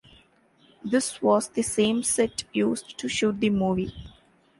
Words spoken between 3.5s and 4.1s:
movie.